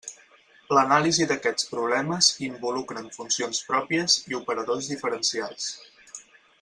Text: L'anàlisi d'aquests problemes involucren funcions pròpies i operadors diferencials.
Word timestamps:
L'anàlisi 0.75 1.27
d'aquests 1.31 1.67
problemes 1.73 2.29
involucren 2.47 3.11
funcions 3.19 3.61
pròpies 3.69 4.17
i 4.33 4.39
operadors 4.41 4.89
diferencials. 4.95 5.69